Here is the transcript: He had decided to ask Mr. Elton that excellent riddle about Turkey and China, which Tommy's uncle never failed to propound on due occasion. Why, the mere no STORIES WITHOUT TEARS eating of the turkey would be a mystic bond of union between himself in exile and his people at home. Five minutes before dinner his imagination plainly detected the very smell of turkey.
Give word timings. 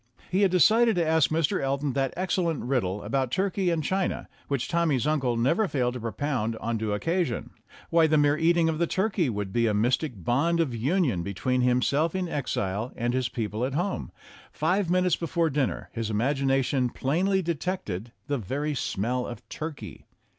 He 0.31 0.41
had 0.41 0.49
decided 0.49 0.95
to 0.95 1.05
ask 1.05 1.29
Mr. 1.29 1.61
Elton 1.61 1.93
that 1.93 2.11
excellent 2.17 2.63
riddle 2.63 3.03
about 3.03 3.29
Turkey 3.29 3.69
and 3.69 3.83
China, 3.83 4.27
which 4.47 4.67
Tommy's 4.67 5.05
uncle 5.05 5.37
never 5.37 5.67
failed 5.67 5.93
to 5.93 5.99
propound 5.99 6.55
on 6.57 6.79
due 6.79 6.91
occasion. 6.93 7.51
Why, 7.91 8.07
the 8.07 8.17
mere 8.17 8.31
no 8.31 8.37
STORIES 8.37 8.41
WITHOUT 8.41 8.41
TEARS 8.41 8.49
eating 8.49 8.69
of 8.69 8.79
the 8.79 8.87
turkey 8.87 9.29
would 9.29 9.53
be 9.53 9.67
a 9.67 9.75
mystic 9.75 10.13
bond 10.23 10.59
of 10.59 10.73
union 10.75 11.21
between 11.21 11.61
himself 11.61 12.15
in 12.15 12.27
exile 12.27 12.91
and 12.95 13.13
his 13.13 13.29
people 13.29 13.63
at 13.63 13.75
home. 13.75 14.11
Five 14.51 14.89
minutes 14.89 15.17
before 15.17 15.51
dinner 15.51 15.89
his 15.93 16.09
imagination 16.09 16.89
plainly 16.89 17.43
detected 17.43 18.11
the 18.25 18.39
very 18.39 18.73
smell 18.73 19.27
of 19.27 19.47
turkey. 19.49 20.07